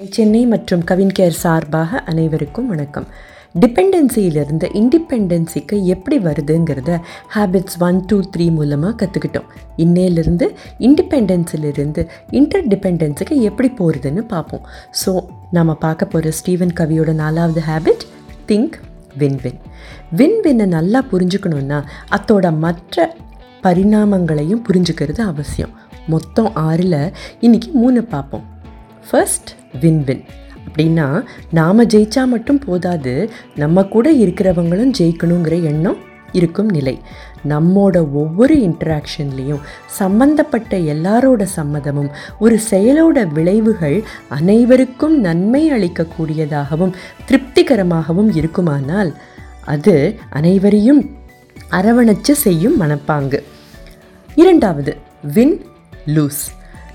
[0.00, 3.04] சென்னை மற்றும் கவின் கேர் சார்பாக அனைவருக்கும் வணக்கம்.
[3.60, 6.96] டிபெண்டன்சியிலிருந்து இண்டிபெண்டன்சிக்கு எப்படி வருதுங்கிறத
[7.34, 9.46] ஹேபிட்ஸ் ஒன் டூ த்ரீ மூலமாக கற்றுக்கிட்டோம்
[9.76, 10.46] இன்னையிலிருந்து
[10.88, 12.04] இண்டிபெண்டன்ஸிலிருந்து
[12.40, 14.64] இன்டர் டிபெண்டன்ஸுக்கு எப்படி போகிறதுன்னு பார்ப்போம்
[15.04, 15.12] ஸோ
[15.50, 18.04] நம்ம பார்க்க போகிற ஸ்டீவன் கவியோட நாலாவது habit
[18.48, 18.76] think
[19.16, 19.60] win win.
[20.10, 21.80] Win வின்னை நல்லா புரிஞ்சுக்கணுன்னா
[22.18, 23.12] அதோட மற்ற
[23.62, 25.74] பரிணாமங்களையும் புரிஞ்சுக்கிறது அவசியம்.
[26.06, 27.02] மொத்தம் ஆறில்
[27.40, 28.48] இன்னைக்கு மூணு பார்ப்போம்
[29.10, 29.50] ஃபர்ஸ்ட்
[29.80, 30.24] வின் வின்
[30.66, 35.96] அப்படின்னா நாம் ஜெயிச்சா மட்டும் போதாது நம்ம கூட இருக்கிறவங்களும் ஜெயிக்கணுங்கிற எண்ணம்
[36.32, 37.00] இருக்கும் நிலை.
[37.48, 46.92] நம்மோட ஒவ்வொரு இன்ட்ராக்ஷன்லேயும் சம்பந்தப்பட்ட எல்லாரோட சம்மதமும் ஒரு செயலோட விளைவுகள் அனைவருக்கும் நன்மை அளிக்கக்கூடியதாகவும்
[47.28, 49.16] திருப்திகரமாகவும் இருக்குமானால்
[49.64, 51.16] அது அனைவரையும்
[51.70, 53.42] அரவணைச்சு செய்யும் மனப்பாங்கு.
[54.34, 54.96] இரண்டாவது
[55.34, 55.66] வின்
[56.06, 56.44] லூஸ்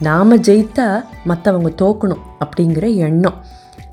[0.00, 3.44] நாம் ஜெயித்தா மற்றவங்க தோக்கணும் அப்படிங்கிற எண்ணம்.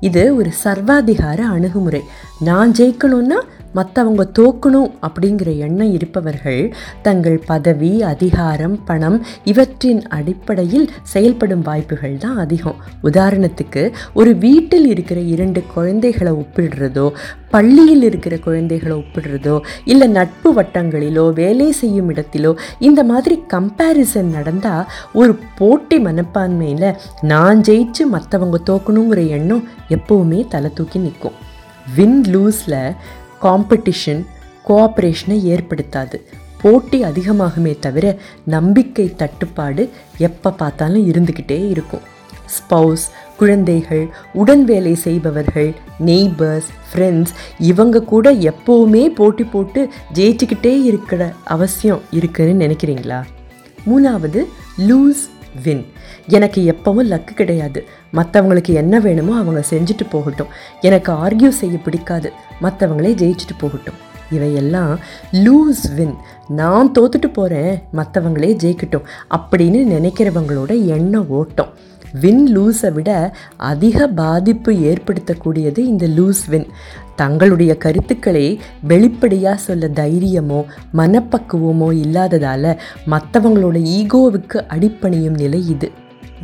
[0.00, 2.02] இது ஒரு சர்வாதிகார அணுகுமுறை.
[2.38, 3.38] நான் ஜெயிக்கணும்னா
[3.76, 6.60] மற்றவங்க தோக்கணும் அப்படிங்கிற எண்ணம் இருப்பவர்கள்
[7.02, 12.78] தங்கள் பதவி அதிகாரம் பணம் இவற்றின் அடிப்படையில் செயல்படும் வாய்ப்புகள் தான் அதிகம்.
[13.02, 13.82] உதாரணத்துக்கு
[14.14, 17.06] ஒரு வீட்டில் இருக்கிற இரண்டு குழந்தைகளை ஒப்பிடுறதோ
[17.50, 25.32] பள்ளியில் இருக்கிற குழந்தைகளை ஒப்பிடுறதோ இல்லை நட்பு வட்டங்களிலோ வேலை செய்யும் இடத்திலோ இந்த மாதிரி கம்பேரிசன் நடந்தால் ஒரு
[25.58, 26.88] போட்டி மனப்பான்மையில்
[27.22, 31.36] நான் ஜெயிச்சு மற்றவங்க தோக்கணுங்கிற எண்ணம் எப்போவுமே தலை தூக்கி நிற்கும்.
[31.96, 32.80] வின் லூஸில்
[33.42, 34.22] காம்படிஷன்
[34.68, 36.18] கோஆப்ரேஷனை ஏற்படுத்தாது.
[36.62, 42.04] போட்டி அதிகமாகுமே தவிர நம்பிக்கை தட்டுப்பாடு எப்போ பார்த்தாலும் இருந்துக்கிட்டே இருக்கும்.
[42.56, 43.04] ஸ்பௌஸ்
[43.36, 52.66] குழந்தைகள் உடன் வேலை செய்பவர்கள் நெய்பர்ஸ் ஃப்ரெண்ட்ஸ் இவங்க கூட எப்போவுமே போட்டி போட்டு ஜெயிச்சுக்கிட்டே இருக்கிற அவசியம் இருக்குன்னு
[52.66, 53.20] நினைக்கிறீங்களா?
[53.86, 54.44] மூணாவது
[54.78, 55.24] லூஸ்
[55.62, 55.86] வின்.
[56.26, 57.84] எனக்கு எப்பவும் லக்கு கிடையாது.
[58.12, 60.46] மற்றவங்களுக்கு என்ன வேணுமோ அவங்க செஞ்சுட்டு போகட்டும்.
[60.80, 62.32] எனக்கு ஆர்கியூ செய்ய பிடிக்காது.
[62.62, 64.04] மற்றவங்களே ஜெயிச்சுட்டு போகட்டும்.
[64.30, 64.98] இவையெல்லாம்
[65.32, 66.14] லூஸ் வின்
[66.48, 69.04] நான் தோத்துட்டு போகிறேன் மற்றவங்களே ஜெயிக்கட்டும்.
[69.30, 71.72] அப்படின்னு நினைக்கிறவங்களோட எண்ண ஓட்டம்.
[72.12, 76.66] வின் லூஸை விட அதிக பாதிப்பு ஏற்படுத்தக்கூடியது இந்த லூஸ் வின்.
[77.16, 80.64] தங்களுடைய கருத்துக்களை வெளிப்படையாக சொல்ல தைரியமோ
[80.96, 82.78] மனப்பக்குவமோ இல்லாததால்
[83.10, 85.90] மற்றவங்களோட ஈகோவுக்கு அடிப்பணியும் நிலை இது.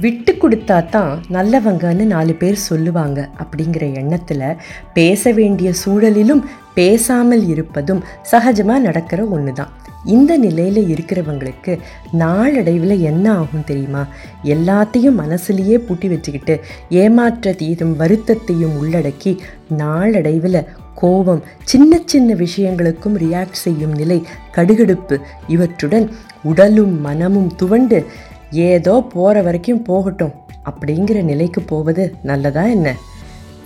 [0.00, 4.56] விட்டு கொடுத்தா தான் நல்லவங்கன்னு நாலு பேர் சொல்லுவாங்க அப்படிங்கிற எண்ணத்தில்
[4.94, 9.72] பேச வேண்டிய சூழலிலும் பேசாமல் இருப்பதும் சகஜமாக நடக்கிற ஒன்று தான்
[10.04, 11.78] இந்த நிலையில் இருக்கிறவங்களுக்கு
[12.12, 14.06] நாளடைவில் என்ன ஆகும் தெரியுமா?
[14.44, 16.60] எல்லாத்தையும் மனசுலேயே பூட்டி வச்சுக்கிட்டு
[16.90, 19.38] ஏமாற்றத்தையும் வருத்தத்தையும் உள்ளடக்கி
[19.76, 24.22] நாளடைவில் கோபம் சின்ன சின்ன விஷயங்களுக்கும் ரியாக்ட் செய்யும் நிலை
[24.54, 26.10] கடுகடுப்பு இவற்றுடன்
[26.42, 28.06] உடலும் மனமும் துவண்டு
[28.50, 30.32] ஏதோ போகிற வரைக்கும் போகட்டும்
[30.64, 32.96] அப்படிங்கிற நிலைக்கு போவது நல்லதா என்ன?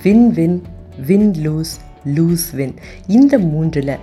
[0.03, 0.63] Win win
[1.07, 1.75] win lose
[2.15, 2.75] lose win.
[3.19, 3.97] இந்த மூன்றில்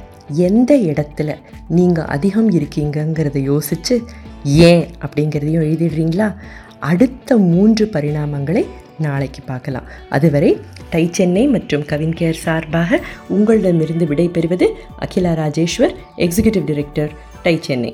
[0.47, 1.31] எந்த இடத்துல
[1.78, 3.96] நீங்கள் அதிகம் இருக்கீங்கங்கிறத யோசித்து
[4.44, 6.28] ஏன் அப்படிங்கிறதையும் எழுதிடுறீங்களா?
[6.91, 8.64] அடுத்த மூன்று பரிணாமங்களை
[9.00, 9.88] நாளைக்கு பார்க்கலாம்.
[10.09, 10.50] அதுவரை
[10.90, 17.12] டை சென்னை மற்றும் கவின் கேர் சார்பாக உங்களிடமிருந்து விடைபெறுவது அகிலா ராஜேஸ்வர் எக்ஸிகியூட்டிவ் டைரக்டர்
[17.44, 17.91] டை சென்னை.